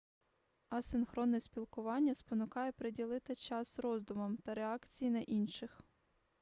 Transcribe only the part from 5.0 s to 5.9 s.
на інших